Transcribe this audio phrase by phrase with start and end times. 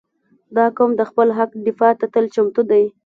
[0.55, 2.83] •دا قوم د خپل حق دفاع ته تل چمتو دی.